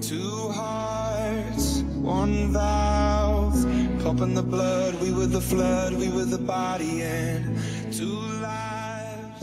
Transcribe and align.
Two 0.00 0.52
hearts, 0.52 1.82
one 2.02 2.52
valve, 2.52 3.56
pumping 4.02 4.34
the 4.34 4.42
blood. 4.42 5.00
We 5.00 5.12
were 5.12 5.26
the 5.26 5.40
flood, 5.40 5.94
we 5.94 6.08
were 6.08 6.28
the 6.28 6.38
body, 6.38 7.02
and 7.02 7.56
two. 7.90 8.24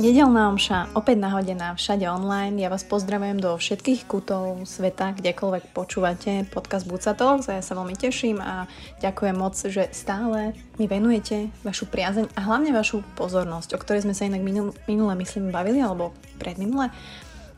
Nedelná 0.01 0.49
omša, 0.49 0.97
opäť 0.97 1.21
nahodená 1.21 1.77
všade 1.77 2.09
online. 2.09 2.57
Ja 2.57 2.73
vás 2.73 2.81
pozdravujem 2.81 3.37
do 3.37 3.53
všetkých 3.53 4.09
kútov 4.09 4.65
sveta, 4.65 5.13
kdekoľvek 5.13 5.77
počúvate 5.77 6.49
podcast 6.49 6.89
Buca 6.89 7.13
Talks 7.13 7.45
a 7.53 7.59
ja 7.59 7.63
sa 7.63 7.77
veľmi 7.77 7.93
teším 7.93 8.41
a 8.41 8.65
ďakujem 8.97 9.37
moc, 9.37 9.53
že 9.53 9.93
stále 9.93 10.57
mi 10.81 10.89
venujete 10.89 11.53
vašu 11.61 11.85
priazeň 11.85 12.33
a 12.33 12.41
hlavne 12.41 12.73
vašu 12.73 13.05
pozornosť, 13.13 13.77
o 13.77 13.81
ktorej 13.83 14.01
sme 14.09 14.17
sa 14.17 14.25
inak 14.25 14.41
minul, 14.41 14.73
minule, 14.89 15.13
myslím, 15.21 15.53
bavili, 15.53 15.85
alebo 15.85 16.17
predminule. 16.41 16.89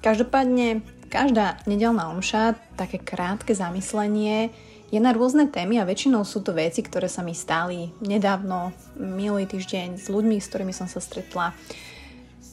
Každopádne 0.03 0.83
Každá 1.13 1.61
nedelná 1.69 2.09
omša, 2.09 2.57
také 2.73 2.97
krátke 2.97 3.53
zamyslenie, 3.53 4.49
je 4.89 4.97
na 4.97 5.13
rôzne 5.13 5.45
témy 5.45 5.77
a 5.77 5.85
väčšinou 5.85 6.25
sú 6.25 6.41
to 6.41 6.57
veci, 6.57 6.81
ktoré 6.81 7.05
sa 7.05 7.21
mi 7.21 7.37
stali 7.37 7.93
nedávno, 8.01 8.73
minulý 8.97 9.45
týždeň 9.45 10.01
s 10.01 10.09
ľuďmi, 10.09 10.41
s 10.41 10.49
ktorými 10.49 10.73
som 10.73 10.89
sa 10.89 10.97
stretla, 10.97 11.53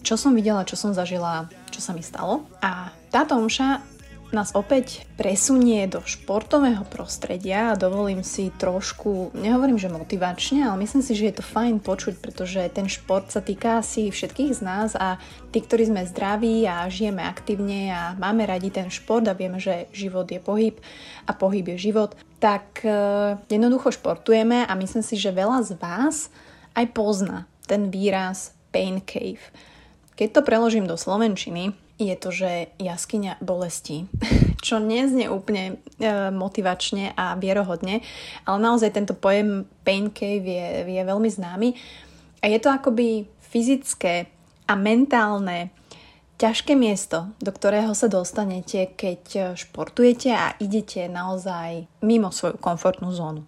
čo 0.04 0.20
som 0.20 0.36
videla, 0.36 0.68
čo 0.68 0.76
som 0.76 0.92
zažila, 0.92 1.48
čo 1.72 1.80
sa 1.80 1.96
mi 1.96 2.04
stalo. 2.04 2.44
A 2.60 2.92
táto 3.08 3.32
omša 3.32 3.80
nás 4.30 4.54
opäť 4.54 5.04
presunie 5.18 5.86
do 5.90 6.02
športového 6.02 6.86
prostredia 6.86 7.74
a 7.74 7.78
dovolím 7.78 8.22
si 8.22 8.54
trošku, 8.54 9.34
nehovorím, 9.34 9.78
že 9.78 9.90
motivačne, 9.90 10.66
ale 10.66 10.86
myslím 10.86 11.02
si, 11.02 11.12
že 11.18 11.30
je 11.30 11.34
to 11.38 11.44
fajn 11.44 11.82
počuť, 11.82 12.18
pretože 12.22 12.62
ten 12.70 12.86
šport 12.86 13.26
sa 13.28 13.42
týka 13.42 13.82
asi 13.82 14.08
všetkých 14.10 14.52
z 14.54 14.60
nás 14.62 14.94
a 14.94 15.18
tí, 15.50 15.58
ktorí 15.58 15.90
sme 15.90 16.06
zdraví 16.06 16.64
a 16.64 16.86
žijeme 16.86 17.26
aktívne 17.26 17.90
a 17.90 18.02
máme 18.18 18.46
radi 18.46 18.70
ten 18.70 18.86
šport 18.88 19.26
a 19.26 19.34
vieme, 19.34 19.58
že 19.58 19.90
život 19.90 20.30
je 20.30 20.38
pohyb 20.38 20.78
a 21.26 21.32
pohyb 21.34 21.66
je 21.74 21.90
život, 21.90 22.14
tak 22.38 22.86
uh, 22.86 23.36
jednoducho 23.50 23.92
športujeme 23.92 24.64
a 24.64 24.72
myslím 24.78 25.02
si, 25.02 25.18
že 25.18 25.34
veľa 25.34 25.66
z 25.66 25.76
vás 25.76 26.32
aj 26.78 26.86
pozná 26.94 27.50
ten 27.66 27.90
výraz 27.90 28.54
pain 28.70 29.02
cave. 29.02 29.42
Keď 30.14 30.28
to 30.36 30.40
preložím 30.46 30.86
do 30.86 31.00
slovenčiny, 31.00 31.74
je 32.00 32.16
to, 32.16 32.30
že 32.32 32.50
jaskyňa 32.80 33.44
bolesti, 33.44 34.08
čo 34.66 34.80
neznie 34.80 35.28
úplne 35.28 35.76
e, 36.00 36.32
motivačne 36.32 37.12
a 37.12 37.36
vierohodne, 37.36 38.00
ale 38.48 38.58
naozaj 38.58 38.96
tento 38.96 39.12
pojem 39.12 39.68
pain 39.84 40.08
cave 40.08 40.44
je, 40.44 40.68
je 40.88 41.02
veľmi 41.04 41.28
známy 41.28 41.68
a 42.40 42.48
je 42.48 42.58
to 42.58 42.72
akoby 42.72 43.28
fyzické 43.52 44.32
a 44.64 44.72
mentálne 44.78 45.74
ťažké 46.40 46.72
miesto, 46.72 47.28
do 47.36 47.52
ktorého 47.52 47.92
sa 47.92 48.08
dostanete, 48.08 48.96
keď 48.96 49.52
športujete 49.60 50.32
a 50.32 50.56
idete 50.56 51.04
naozaj 51.04 51.84
mimo 52.00 52.32
svoju 52.32 52.56
komfortnú 52.56 53.12
zónu. 53.12 53.44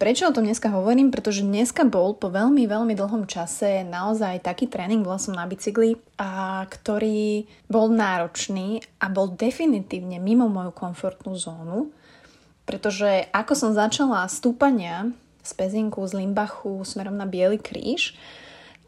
Prečo 0.00 0.24
o 0.24 0.32
tom 0.32 0.48
dneska 0.48 0.72
hovorím? 0.72 1.12
Pretože 1.12 1.44
dneska 1.44 1.84
bol 1.84 2.16
po 2.16 2.32
veľmi, 2.32 2.64
veľmi 2.64 2.96
dlhom 2.96 3.28
čase 3.28 3.84
naozaj 3.84 4.40
taký 4.40 4.64
tréning, 4.64 5.04
som 5.20 5.36
na 5.36 5.44
bicykli, 5.44 6.00
a 6.16 6.64
ktorý 6.64 7.44
bol 7.68 7.92
náročný 7.92 8.80
a 8.96 9.12
bol 9.12 9.36
definitívne 9.36 10.16
mimo 10.16 10.48
moju 10.48 10.72
komfortnú 10.72 11.36
zónu, 11.36 11.92
pretože 12.64 13.28
ako 13.28 13.52
som 13.52 13.76
začala 13.76 14.24
stúpania 14.32 15.12
z 15.44 15.52
Pezinku, 15.52 16.00
z 16.08 16.24
Limbachu 16.24 16.80
smerom 16.80 17.20
na 17.20 17.28
Biely 17.28 17.60
kríž, 17.60 18.16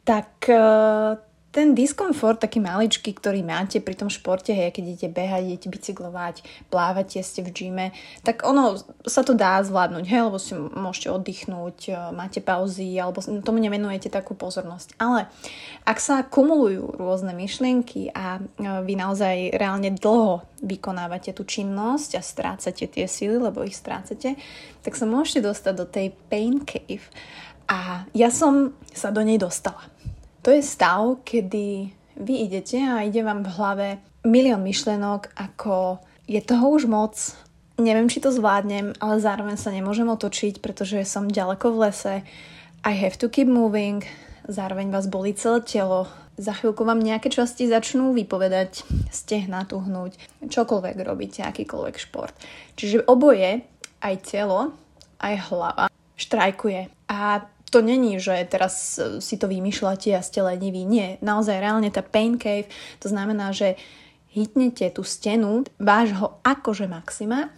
tak 0.08 0.48
eh, 0.48 1.20
ten 1.52 1.76
diskomfort 1.76 2.40
taký 2.40 2.64
maličký, 2.64 3.12
ktorý 3.12 3.44
máte 3.44 3.76
pri 3.84 3.92
tom 3.92 4.08
športe, 4.08 4.56
hej, 4.56 4.72
keď 4.72 4.82
idete 4.88 5.08
behať, 5.12 5.42
idete 5.44 5.68
bicyklovať, 5.68 6.40
plávate, 6.72 7.20
ste 7.20 7.44
v 7.44 7.52
gyme, 7.52 7.86
tak 8.24 8.40
ono 8.48 8.80
sa 9.04 9.20
to 9.20 9.36
dá 9.36 9.60
zvládnuť, 9.60 10.04
hej, 10.08 10.22
lebo 10.32 10.40
si 10.40 10.56
môžete 10.56 11.12
oddychnúť, 11.12 11.78
e, 11.86 11.92
máte 12.16 12.40
pauzy, 12.40 12.96
alebo 12.96 13.20
tomu 13.20 13.60
nevenujete 13.60 14.08
takú 14.08 14.32
pozornosť. 14.32 14.96
Ale 14.96 15.28
ak 15.84 16.00
sa 16.00 16.24
kumulujú 16.24 16.96
rôzne 16.96 17.36
myšlienky 17.36 18.08
a 18.16 18.40
e, 18.40 18.42
vy 18.88 18.96
naozaj 18.96 19.52
reálne 19.52 19.92
dlho 19.92 20.48
vykonávate 20.64 21.36
tú 21.36 21.44
činnosť 21.44 22.16
a 22.16 22.24
strácate 22.24 22.88
tie 22.88 23.04
síly, 23.04 23.36
lebo 23.36 23.60
ich 23.60 23.76
strácate, 23.76 24.40
tak 24.80 24.96
sa 24.96 25.04
môžete 25.04 25.52
dostať 25.52 25.74
do 25.76 25.84
tej 25.84 26.16
pain 26.32 26.64
cave. 26.64 27.04
A 27.68 28.08
ja 28.16 28.32
som 28.32 28.72
sa 28.96 29.12
do 29.12 29.20
nej 29.20 29.36
dostala. 29.36 29.92
To 30.42 30.50
je 30.50 30.58
stav, 30.58 31.22
kedy 31.22 31.94
vy 32.18 32.34
idete 32.50 32.74
a 32.82 33.06
ide 33.06 33.22
vám 33.22 33.46
v 33.46 33.52
hlave 33.54 33.88
milión 34.26 34.66
myšlenok, 34.66 35.30
ako 35.38 36.02
je 36.26 36.42
toho 36.42 36.66
už 36.74 36.90
moc, 36.90 37.14
neviem, 37.78 38.10
či 38.10 38.18
to 38.18 38.34
zvládnem, 38.34 38.90
ale 38.98 39.22
zároveň 39.22 39.54
sa 39.54 39.70
nemôžem 39.70 40.10
otočiť, 40.10 40.58
pretože 40.58 41.06
som 41.06 41.30
ďaleko 41.30 41.70
v 41.70 41.80
lese. 41.86 42.14
I 42.82 42.92
have 42.98 43.14
to 43.22 43.30
keep 43.30 43.46
moving, 43.46 44.02
zároveň 44.50 44.90
vás 44.90 45.06
boli 45.06 45.30
celé 45.30 45.62
telo, 45.62 46.10
za 46.34 46.58
chvíľku 46.58 46.82
vám 46.82 46.98
nejaké 46.98 47.30
časti 47.30 47.70
začnú 47.70 48.10
vypovedať, 48.10 48.82
stehna 49.14 49.62
tuhnúť, 49.62 50.18
čokoľvek 50.42 50.96
robíte, 51.06 51.46
akýkoľvek 51.46 51.96
šport. 52.02 52.34
Čiže 52.74 53.06
oboje, 53.06 53.62
aj 54.02 54.14
telo, 54.26 54.74
aj 55.22 55.34
hlava, 55.54 55.86
štrajkuje. 56.18 56.90
A 57.14 57.46
to 57.72 57.80
není, 57.80 58.20
že 58.20 58.36
teraz 58.52 59.00
si 59.24 59.34
to 59.40 59.48
vymýšľate 59.48 60.12
a 60.12 60.20
ste 60.20 60.44
leniví. 60.44 60.84
Nie, 60.84 61.16
naozaj 61.24 61.56
reálne 61.56 61.88
tá 61.88 62.04
pain 62.04 62.36
cave, 62.36 62.68
to 63.00 63.08
znamená, 63.08 63.56
že 63.56 63.80
hitnete 64.36 64.92
tú 64.92 65.00
stenu 65.00 65.64
vášho 65.80 66.36
akože 66.44 66.84
maxima 66.84 67.48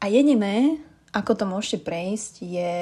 a 0.00 0.04
jediné, 0.12 0.76
ako 1.16 1.32
to 1.32 1.44
môžete 1.48 1.84
prejsť, 1.84 2.32
je 2.44 2.72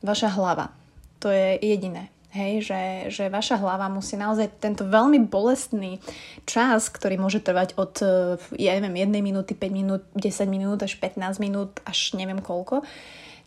vaša 0.00 0.32
hlava. 0.32 0.72
To 1.20 1.28
je 1.28 1.60
jediné. 1.60 2.08
Hej, 2.28 2.68
že, 2.68 2.82
že 3.08 3.24
vaša 3.32 3.56
hlava 3.56 3.88
musí 3.88 4.12
naozaj 4.12 4.60
tento 4.60 4.84
veľmi 4.84 5.32
bolestný 5.32 5.96
čas, 6.44 6.92
ktorý 6.92 7.16
môže 7.16 7.40
trvať 7.40 7.72
od, 7.80 8.04
ja 8.52 8.76
neviem, 8.76 9.08
1 9.08 9.16
minúty, 9.24 9.56
5 9.56 9.72
minút, 9.72 10.04
10 10.12 10.44
minút 10.44 10.84
až 10.84 11.00
15 11.00 11.40
minút, 11.40 11.80
až 11.88 12.12
neviem 12.20 12.44
koľko, 12.44 12.84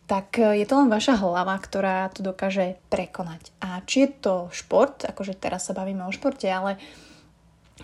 tak 0.08 0.38
e, 0.40 0.62
je 0.62 0.66
to 0.68 0.76
len 0.82 0.90
vaša 0.90 1.18
hlava, 1.20 1.58
ktorá 1.58 2.10
to 2.14 2.22
dokáže 2.26 2.78
prekonať. 2.90 3.54
A 3.62 3.82
či 3.86 4.06
je 4.06 4.10
to 4.22 4.34
šport, 4.54 5.06
akože 5.06 5.38
teraz 5.38 5.70
sa 5.70 5.74
bavíme 5.78 6.06
o 6.06 6.12
športe, 6.12 6.46
ale 6.50 6.82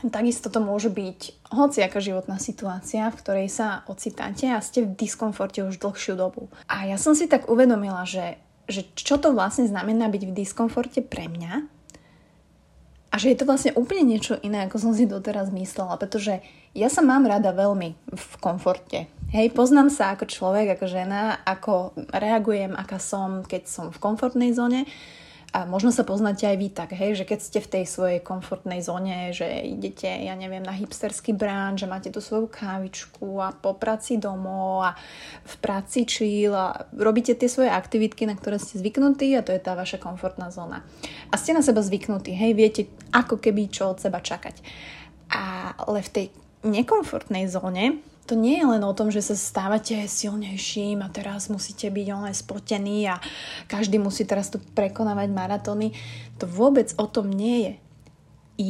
takisto 0.05 0.53
to 0.53 0.61
môže 0.61 0.93
byť 0.93 1.49
hociaká 1.49 1.97
životná 1.97 2.37
situácia, 2.37 3.09
v 3.09 3.19
ktorej 3.19 3.47
sa 3.49 3.81
ocitáte 3.89 4.45
a 4.53 4.61
ste 4.61 4.85
v 4.85 4.93
diskomforte 4.93 5.65
už 5.65 5.81
dlhšiu 5.81 6.13
dobu. 6.13 6.53
A 6.69 6.85
ja 6.85 7.01
som 7.01 7.17
si 7.17 7.25
tak 7.25 7.49
uvedomila, 7.49 8.05
že, 8.05 8.37
že 8.69 8.85
čo 8.93 9.17
to 9.17 9.33
vlastne 9.33 9.65
znamená 9.65 10.05
byť 10.11 10.23
v 10.29 10.35
diskomforte 10.37 11.01
pre 11.01 11.25
mňa 11.25 11.65
a 13.09 13.15
že 13.15 13.33
je 13.33 13.37
to 13.39 13.49
vlastne 13.49 13.73
úplne 13.73 14.05
niečo 14.05 14.37
iné, 14.45 14.67
ako 14.67 14.77
som 14.77 14.91
si 14.93 15.09
doteraz 15.09 15.49
myslela, 15.49 15.97
pretože 15.97 16.43
ja 16.77 16.91
sa 16.91 17.01
mám 17.01 17.25
rada 17.25 17.49
veľmi 17.55 17.97
v 18.13 18.33
komforte. 18.37 19.09
Hej, 19.37 19.53
poznám 19.53 19.93
sa 19.93 20.17
ako 20.17 20.25
človek, 20.25 20.73
ako 20.73 20.89
žena, 20.89 21.37
ako 21.45 21.93
reagujem, 22.09 22.73
aká 22.73 22.97
som, 22.97 23.45
keď 23.45 23.69
som 23.69 23.85
v 23.93 24.01
komfortnej 24.01 24.49
zóne 24.49 24.89
a 25.53 25.61
možno 25.69 25.93
sa 25.93 26.01
poznáte 26.01 26.49
aj 26.49 26.57
vy 26.57 26.73
tak, 26.73 26.97
hej, 26.97 27.21
že 27.21 27.29
keď 27.29 27.39
ste 27.45 27.59
v 27.61 27.69
tej 27.69 27.83
svojej 27.85 28.19
komfortnej 28.25 28.81
zóne, 28.81 29.29
že 29.37 29.45
idete, 29.45 30.09
ja 30.09 30.33
neviem, 30.33 30.65
na 30.65 30.73
hipsterský 30.73 31.37
brán, 31.37 31.77
že 31.77 31.85
máte 31.85 32.09
tú 32.09 32.17
svoju 32.17 32.49
kávičku 32.49 33.37
a 33.37 33.53
po 33.53 33.77
práci 33.77 34.17
domov 34.17 34.89
a 34.89 34.97
v 35.45 35.55
práci 35.61 36.09
chill 36.09 36.57
a 36.57 36.89
robíte 36.97 37.37
tie 37.37 37.45
svoje 37.45 37.69
aktivitky, 37.69 38.25
na 38.25 38.33
ktoré 38.33 38.57
ste 38.57 38.81
zvyknutí 38.81 39.37
a 39.37 39.45
to 39.45 39.53
je 39.53 39.61
tá 39.61 39.77
vaša 39.77 40.01
komfortná 40.01 40.49
zóna. 40.49 40.81
A 41.29 41.37
ste 41.37 41.53
na 41.53 41.61
seba 41.61 41.85
zvyknutí, 41.85 42.33
hej, 42.33 42.57
viete 42.57 42.89
ako 43.13 43.37
keby 43.37 43.69
čo 43.69 43.93
od 43.93 44.01
seba 44.01 44.17
čakať. 44.17 44.65
Ale 45.77 46.01
v 46.01 46.09
tej 46.09 46.25
nekomfortnej 46.65 47.45
zóne 47.45 48.01
to 48.27 48.35
nie 48.35 48.59
je 48.59 48.67
len 48.67 48.83
o 48.83 48.91
tom, 48.91 49.07
že 49.07 49.23
sa 49.23 49.39
stávate 49.39 49.95
silnejším 50.03 50.99
a 50.99 51.07
teraz 51.07 51.47
musíte 51.47 51.87
byť 51.87 52.07
len 52.11 52.35
spotení 52.35 53.07
a 53.07 53.23
každý 53.71 53.95
musí 53.97 54.27
teraz 54.27 54.51
tu 54.51 54.59
prekonávať 54.59 55.31
maratóny. 55.31 55.95
To 56.37 56.45
vôbec 56.45 56.91
o 56.99 57.07
tom 57.07 57.31
nie 57.31 57.57
je. 57.63 57.73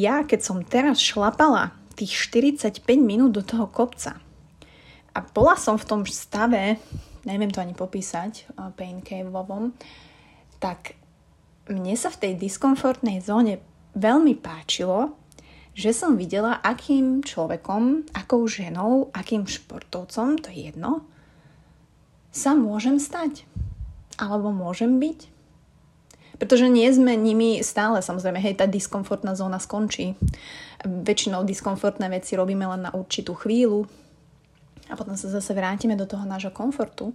Ja, 0.05 0.21
keď 0.21 0.39
som 0.45 0.61
teraz 0.61 1.01
šlapala 1.01 1.73
tých 1.97 2.13
45 2.29 2.85
minút 3.01 3.33
do 3.33 3.41
toho 3.41 3.65
kopca 3.65 4.21
a 5.17 5.19
bola 5.25 5.57
som 5.57 5.81
v 5.81 5.87
tom 5.89 6.01
stave, 6.05 6.77
neviem 7.25 7.49
to 7.49 7.57
ani 7.57 7.73
popísať, 7.73 8.45
pain 8.77 9.01
caveovom, 9.01 9.73
tak 10.61 10.93
mne 11.65 11.97
sa 11.97 12.13
v 12.13 12.21
tej 12.21 12.33
diskomfortnej 12.37 13.25
zóne 13.25 13.59
veľmi 13.97 14.37
páčilo, 14.37 15.17
že 15.77 15.93
som 15.93 16.17
videla, 16.17 16.57
akým 16.57 17.21
človekom, 17.21 18.09
akou 18.17 18.49
ženou, 18.49 19.13
akým 19.13 19.45
športovcom, 19.45 20.41
to 20.41 20.49
je 20.49 20.73
jedno, 20.73 21.05
sa 22.33 22.57
môžem 22.57 22.97
stať. 22.97 23.45
Alebo 24.17 24.49
môžem 24.49 24.97
byť. 24.97 25.29
Pretože 26.41 26.65
nie 26.65 26.89
sme 26.89 27.13
nimi 27.13 27.61
stále, 27.61 28.01
samozrejme, 28.01 28.41
hej, 28.41 28.57
tá 28.57 28.65
diskomfortná 28.65 29.37
zóna 29.37 29.61
skončí. 29.61 30.17
Väčšinou 30.81 31.45
diskomfortné 31.45 32.09
veci 32.09 32.33
robíme 32.33 32.65
len 32.65 32.89
na 32.89 32.91
určitú 32.97 33.37
chvíľu 33.37 33.85
a 34.89 34.97
potom 34.97 35.13
sa 35.13 35.29
zase 35.29 35.53
vrátime 35.53 35.93
do 35.93 36.09
toho 36.09 36.25
nášho 36.25 36.49
komfortu. 36.49 37.13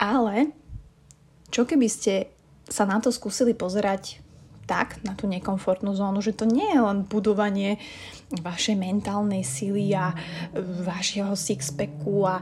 Ale 0.00 0.48
čo 1.52 1.68
keby 1.68 1.92
ste 1.92 2.32
sa 2.72 2.88
na 2.88 3.04
to 3.04 3.12
skúsili 3.12 3.52
pozerať 3.52 4.21
tak, 4.66 5.02
na 5.02 5.18
tú 5.18 5.26
nekomfortnú 5.26 5.92
zónu, 5.92 6.22
že 6.22 6.32
to 6.32 6.46
nie 6.46 6.70
je 6.70 6.80
len 6.80 7.02
budovanie 7.04 7.82
vašej 8.40 8.78
mentálnej 8.78 9.42
sily 9.42 9.92
a 9.92 10.14
vašeho 10.86 11.34
sixpacku 11.34 12.24
a 12.24 12.40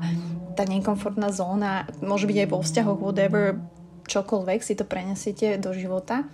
tá 0.54 0.68
nekomfortná 0.68 1.32
zóna 1.32 1.88
môže 2.04 2.28
byť 2.28 2.36
aj 2.44 2.48
vo 2.52 2.60
vzťahoch, 2.60 3.00
whatever, 3.00 3.58
čokoľvek 4.06 4.60
si 4.60 4.74
to 4.76 4.84
prenesiete 4.84 5.56
do 5.56 5.72
života, 5.72 6.26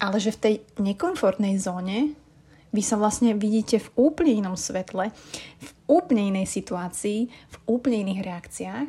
ale 0.00 0.16
že 0.18 0.34
v 0.34 0.40
tej 0.42 0.54
nekomfortnej 0.80 1.60
zóne 1.60 2.16
vy 2.70 2.82
sa 2.86 2.94
vlastne 2.96 3.34
vidíte 3.34 3.82
v 3.82 3.88
úplne 3.98 4.42
inom 4.42 4.54
svetle, 4.54 5.10
v 5.58 5.68
úplne 5.90 6.30
inej 6.30 6.46
situácii, 6.46 7.26
v 7.26 7.56
úplne 7.66 8.06
iných 8.06 8.20
reakciách 8.22 8.88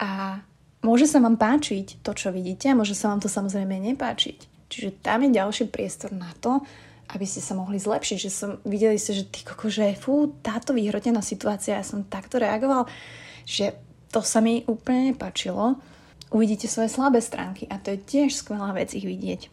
a 0.00 0.40
môže 0.80 1.04
sa 1.04 1.20
vám 1.20 1.36
páčiť 1.36 2.00
to, 2.00 2.10
čo 2.16 2.32
vidíte 2.32 2.72
a 2.72 2.78
môže 2.78 2.96
sa 2.96 3.12
vám 3.12 3.20
to 3.20 3.28
samozrejme 3.28 3.76
nepáčiť. 3.92 4.57
Čiže 4.68 5.00
tam 5.00 5.24
je 5.24 5.36
ďalší 5.36 5.64
priestor 5.72 6.12
na 6.12 6.28
to, 6.38 6.60
aby 7.08 7.24
ste 7.24 7.40
sa 7.40 7.56
mohli 7.56 7.80
zlepšiť, 7.80 8.18
že 8.20 8.30
som, 8.30 8.50
videli 8.68 9.00
ste, 9.00 9.16
že 9.16 9.24
ty 9.32 9.40
koko, 9.40 9.72
fú, 9.96 10.36
táto 10.44 10.76
vyhrotená 10.76 11.24
situácia, 11.24 11.80
ja 11.80 11.84
som 11.84 12.04
takto 12.04 12.36
reagoval, 12.36 12.84
že 13.48 13.72
to 14.12 14.20
sa 14.20 14.44
mi 14.44 14.64
úplne 14.68 15.12
nepáčilo. 15.12 15.80
Uvidíte 16.28 16.68
svoje 16.68 16.92
slabé 16.92 17.24
stránky 17.24 17.64
a 17.72 17.80
to 17.80 17.96
je 17.96 18.04
tiež 18.04 18.36
skvelá 18.36 18.76
vec 18.76 18.92
ich 18.92 19.08
vidieť. 19.08 19.48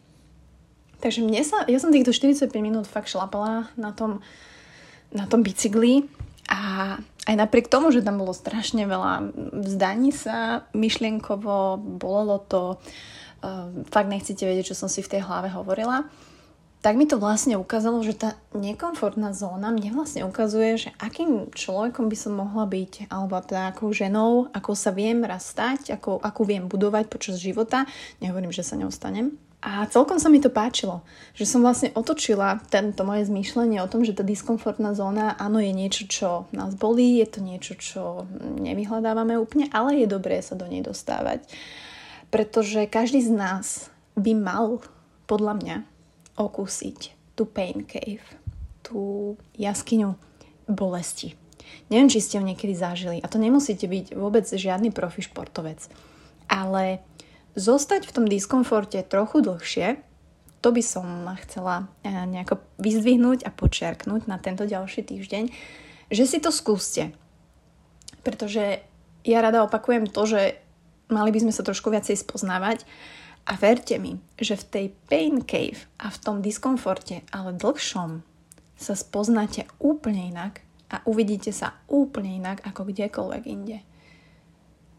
Takže 1.00 1.24
mne 1.24 1.40
sa, 1.44 1.64
ja 1.64 1.80
som 1.80 1.92
týchto 1.92 2.12
45 2.12 2.52
minút 2.60 2.84
fakt 2.88 3.08
šlapala 3.08 3.72
na 3.76 3.92
tom, 3.96 4.20
na 5.12 5.24
tom 5.24 5.40
bicykli 5.40 6.08
a 6.48 6.96
aj 7.26 7.34
napriek 7.34 7.66
tomu, 7.66 7.90
že 7.90 8.06
tam 8.06 8.22
bolo 8.22 8.30
strašne 8.30 8.86
veľa 8.86 9.34
vzdaní 9.66 10.14
sa 10.14 10.64
myšlienkovo, 10.72 11.76
bolelo 11.98 12.38
to, 12.38 12.62
uh, 12.78 13.68
fakt 13.90 14.08
nechcete 14.08 14.46
vedieť, 14.46 14.72
čo 14.72 14.78
som 14.78 14.88
si 14.88 15.02
v 15.02 15.18
tej 15.18 15.26
hlave 15.26 15.50
hovorila, 15.50 16.06
tak 16.86 16.94
mi 16.94 17.02
to 17.02 17.18
vlastne 17.18 17.58
ukázalo, 17.58 17.98
že 18.06 18.14
tá 18.14 18.38
nekomfortná 18.54 19.34
zóna 19.34 19.74
mne 19.74 19.90
vlastne 19.90 20.22
ukazuje, 20.22 20.86
že 20.86 20.94
akým 21.02 21.50
človekom 21.50 22.06
by 22.06 22.14
som 22.14 22.38
mohla 22.38 22.62
byť, 22.62 23.10
alebo 23.10 23.42
teda 23.42 23.74
akou 23.74 23.90
ženou, 23.90 24.46
ako 24.54 24.78
sa 24.78 24.94
viem 24.94 25.26
raz 25.26 25.50
stať, 25.50 25.98
ako, 25.98 26.22
ako 26.22 26.40
viem 26.46 26.70
budovať 26.70 27.10
počas 27.10 27.42
života. 27.42 27.90
Nehovorím, 28.22 28.54
že 28.54 28.62
sa 28.62 28.78
neostanem, 28.78 29.34
a 29.66 29.82
celkom 29.90 30.22
sa 30.22 30.30
mi 30.30 30.38
to 30.38 30.46
páčilo, 30.46 31.02
že 31.34 31.42
som 31.42 31.58
vlastne 31.58 31.90
otočila 31.98 32.62
tento 32.70 33.02
moje 33.02 33.26
zmýšľanie 33.26 33.82
o 33.82 33.90
tom, 33.90 34.06
že 34.06 34.14
tá 34.14 34.22
diskomfortná 34.22 34.94
zóna, 34.94 35.34
áno, 35.34 35.58
je 35.58 35.74
niečo, 35.74 36.06
čo 36.06 36.28
nás 36.54 36.78
bolí, 36.78 37.18
je 37.18 37.26
to 37.26 37.40
niečo, 37.42 37.74
čo 37.74 38.02
nevyhľadávame 38.62 39.34
úplne, 39.34 39.66
ale 39.74 39.98
je 39.98 40.06
dobré 40.06 40.38
sa 40.38 40.54
do 40.54 40.70
nej 40.70 40.86
dostávať. 40.86 41.42
Pretože 42.30 42.86
každý 42.86 43.26
z 43.26 43.34
nás 43.34 43.90
by 44.14 44.38
mal, 44.38 44.86
podľa 45.26 45.58
mňa, 45.58 45.76
okúsiť 46.38 47.34
tú 47.34 47.42
pain 47.42 47.82
cave, 47.82 48.22
tú 48.86 49.34
jaskyňu 49.58 50.14
bolesti. 50.70 51.34
Neviem, 51.90 52.06
či 52.06 52.22
ste 52.22 52.38
ho 52.38 52.46
niekedy 52.46 52.70
zažili 52.70 53.18
a 53.18 53.26
to 53.26 53.42
nemusíte 53.42 53.90
byť 53.90 54.14
vôbec 54.14 54.46
žiadny 54.46 54.94
profi 54.94 55.26
športovec, 55.26 55.90
ale 56.46 57.02
Zostať 57.56 58.04
v 58.04 58.14
tom 58.14 58.26
diskomforte 58.28 59.00
trochu 59.00 59.40
dlhšie, 59.40 59.96
to 60.60 60.68
by 60.70 60.82
som 60.84 61.24
chcela 61.46 61.88
eh, 62.04 62.12
nejako 62.12 62.60
vyzdvihnúť 62.76 63.48
a 63.48 63.50
počiarknúť 63.50 64.28
na 64.28 64.36
tento 64.36 64.68
ďalší 64.68 65.08
týždeň, 65.08 65.44
že 66.12 66.24
si 66.28 66.38
to 66.38 66.52
skúste. 66.52 67.16
Pretože 68.20 68.84
ja 69.24 69.38
rada 69.40 69.64
opakujem 69.64 70.06
to, 70.06 70.22
že 70.28 70.60
mali 71.08 71.30
by 71.32 71.48
sme 71.48 71.52
sa 71.54 71.64
trošku 71.64 71.88
viacej 71.88 72.18
spoznávať 72.18 72.84
a 73.46 73.54
verte 73.56 73.94
mi, 73.96 74.18
že 74.36 74.58
v 74.58 74.68
tej 74.68 74.86
pain 75.06 75.42
cave 75.42 75.86
a 76.02 76.10
v 76.10 76.18
tom 76.18 76.42
diskomforte, 76.42 77.22
ale 77.30 77.54
dlhšom, 77.54 78.22
sa 78.76 78.92
spoznáte 78.92 79.64
úplne 79.80 80.28
inak 80.28 80.60
a 80.92 81.00
uvidíte 81.08 81.50
sa 81.50 81.80
úplne 81.88 82.36
inak 82.36 82.60
ako 82.62 82.92
kdekoľvek 82.92 83.42
inde. 83.48 83.80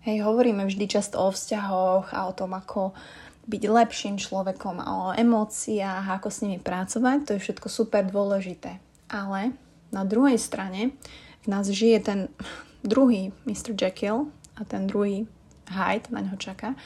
Hej, 0.07 0.23
hovoríme 0.23 0.63
vždy 0.63 0.87
často 0.87 1.19
o 1.19 1.35
vzťahoch 1.35 2.15
a 2.15 2.31
o 2.31 2.35
tom, 2.35 2.55
ako 2.55 2.95
byť 3.43 3.63
lepším 3.67 4.15
človekom 4.15 4.79
a 4.79 4.87
o 4.87 5.07
emóciách, 5.11 6.07
ako 6.15 6.31
s 6.31 6.47
nimi 6.47 6.63
pracovať, 6.63 7.27
to 7.27 7.31
je 7.35 7.43
všetko 7.43 7.67
super 7.67 8.07
dôležité. 8.07 8.79
Ale 9.11 9.51
na 9.91 10.07
druhej 10.07 10.39
strane 10.39 10.95
v 11.43 11.47
nás 11.51 11.67
žije 11.67 11.99
ten 12.07 12.19
druhý 12.87 13.35
Mr. 13.43 13.75
Jekyll 13.75 14.31
a 14.55 14.63
ten 14.63 14.87
druhý 14.87 15.27
Hyde 15.67 16.07
na 16.15 16.23
ňo 16.23 16.39
čaká. 16.39 16.79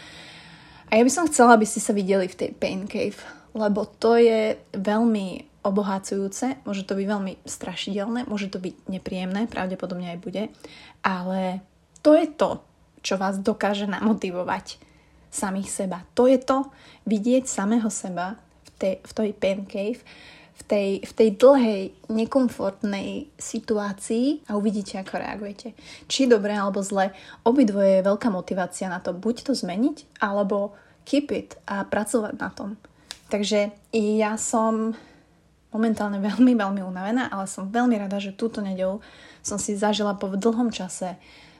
A 0.89 0.97
ja 0.97 1.05
by 1.05 1.11
som 1.13 1.29
chcela, 1.29 1.53
aby 1.53 1.69
ste 1.69 1.77
sa 1.77 1.93
videli 1.93 2.25
v 2.25 2.33
tej 2.33 2.49
Pain 2.57 2.89
Cave, 2.89 3.21
lebo 3.53 3.85
to 3.85 4.17
je 4.17 4.57
veľmi 4.73 5.45
obohacujúce, 5.61 6.65
môže 6.65 6.89
to 6.89 6.97
byť 6.97 7.05
veľmi 7.05 7.37
strašidelné, 7.45 8.25
môže 8.25 8.49
to 8.49 8.57
byť 8.57 8.89
nepríjemné, 8.89 9.45
pravdepodobne 9.45 10.17
aj 10.17 10.19
bude, 10.25 10.43
ale 11.05 11.61
to 12.01 12.17
je 12.17 12.25
to, 12.33 12.65
čo 13.01 13.17
vás 13.17 13.37
dokáže 13.41 13.89
namotivovať 13.89 14.77
samých 15.31 15.69
seba. 15.69 16.05
To 16.13 16.27
je 16.27 16.37
to, 16.37 16.69
vidieť 17.07 17.47
samého 17.47 17.87
seba 17.89 18.37
v 18.65 18.69
tej, 18.77 18.95
v 19.01 19.11
tej 19.11 19.29
pain 19.37 19.61
cave, 19.65 20.01
v 20.61 20.63
tej, 20.67 20.89
v 21.01 21.11
tej 21.17 21.29
dlhej, 21.41 21.81
nekomfortnej 22.11 23.33
situácii 23.39 24.45
a 24.45 24.59
uvidíte, 24.59 25.01
ako 25.01 25.17
reagujete. 25.17 25.73
Či 26.05 26.29
dobre 26.29 26.53
alebo 26.53 26.85
zle, 26.85 27.15
obidvoje 27.41 27.99
je 27.99 28.07
veľká 28.07 28.29
motivácia 28.29 28.85
na 28.85 29.01
to 29.01 29.15
buď 29.15 29.49
to 29.49 29.53
zmeniť, 29.57 30.21
alebo 30.21 30.77
keep 31.07 31.33
it 31.33 31.57
a 31.65 31.81
pracovať 31.81 32.35
na 32.37 32.49
tom. 32.53 32.77
Takže 33.31 33.71
ja 33.95 34.35
som 34.35 34.93
momentálne 35.71 36.19
veľmi, 36.19 36.53
veľmi 36.53 36.81
unavená, 36.83 37.31
ale 37.31 37.47
som 37.47 37.71
veľmi 37.71 37.95
rada, 37.95 38.19
že 38.19 38.35
túto 38.35 38.59
nedelu 38.59 38.99
som 39.41 39.57
si 39.57 39.73
zažila 39.73 40.13
po 40.19 40.29
dlhom 40.29 40.69
čase 40.69 41.15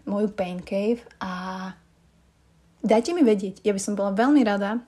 moju 0.05 0.29
pain 0.33 0.61
cave 0.61 1.01
a 1.21 1.73
dajte 2.81 3.13
mi 3.13 3.21
vedieť. 3.21 3.61
Ja 3.61 3.73
by 3.75 3.81
som 3.81 3.93
bola 3.93 4.11
veľmi 4.13 4.41
rada, 4.41 4.81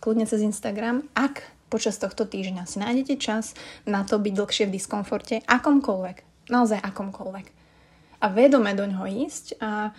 kľudne 0.00 0.28
cez 0.28 0.44
Instagram, 0.44 1.08
ak 1.16 1.44
počas 1.72 1.96
tohto 1.96 2.28
týždňa 2.28 2.68
si 2.68 2.76
nájdete 2.84 3.16
čas 3.16 3.56
na 3.88 4.04
to 4.04 4.20
byť 4.20 4.32
dlhšie 4.36 4.64
v 4.68 4.74
diskomforte, 4.76 5.40
akomkoľvek, 5.48 6.48
naozaj 6.52 6.78
akomkoľvek. 6.84 7.46
A 8.20 8.26
vedome 8.28 8.76
do 8.76 8.84
ňoho 8.84 9.08
ísť 9.08 9.56
a 9.58 9.96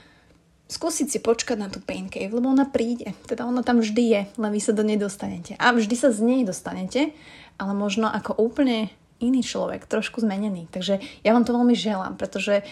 skúsiť 0.69 1.07
si 1.10 1.19
počkať 1.19 1.57
na 1.60 1.67
tú 1.67 1.81
pain 1.81 2.07
cave, 2.07 2.31
lebo 2.31 2.48
ona 2.48 2.69
príde. 2.69 3.12
Teda 3.25 3.43
ona 3.43 3.65
tam 3.65 3.81
vždy 3.81 4.03
je, 4.05 4.22
len 4.38 4.51
vy 4.53 4.62
sa 4.62 4.72
do 4.72 4.86
nej 4.86 4.95
dostanete. 4.95 5.57
A 5.57 5.74
vždy 5.74 5.95
sa 5.98 6.10
z 6.13 6.24
nej 6.24 6.41
dostanete, 6.48 7.12
ale 7.57 7.74
možno 7.74 8.07
ako 8.07 8.38
úplne 8.38 8.93
iný 9.19 9.43
človek, 9.43 9.89
trošku 9.89 10.24
zmenený. 10.24 10.72
Takže 10.72 11.03
ja 11.25 11.31
vám 11.36 11.43
to 11.43 11.57
veľmi 11.57 11.75
želám, 11.75 12.15
pretože 12.15 12.63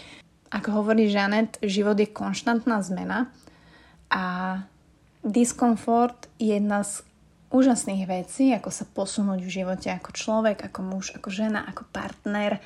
ako 0.51 0.83
hovorí 0.83 1.07
Žanet, 1.07 1.57
život 1.63 1.95
je 1.95 2.11
konštantná 2.11 2.83
zmena 2.83 3.31
a 4.11 4.59
diskomfort 5.23 6.27
je 6.35 6.59
jedna 6.59 6.83
z 6.83 7.07
úžasných 7.51 8.03
vecí, 8.07 8.51
ako 8.51 8.69
sa 8.71 8.83
posunúť 8.87 9.39
v 9.43 9.53
živote 9.63 9.87
ako 9.91 10.11
človek, 10.11 10.71
ako 10.71 10.79
muž, 10.83 11.15
ako 11.15 11.31
žena, 11.31 11.63
ako 11.67 11.87
partner, 11.91 12.59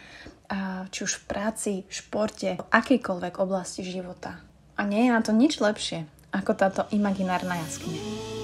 či 0.94 1.00
už 1.06 1.22
v 1.22 1.24
práci, 1.26 1.72
v 1.86 1.94
športe, 1.94 2.50
v 2.58 2.68
akejkoľvek 2.70 3.42
oblasti 3.42 3.82
života. 3.82 4.38
A 4.78 4.86
nie 4.86 5.10
je 5.10 5.14
na 5.14 5.22
to 5.26 5.34
nič 5.34 5.58
lepšie 5.58 6.06
ako 6.36 6.52
táto 6.54 6.82
imaginárna 6.92 7.56
jaskyňa. 7.64 8.35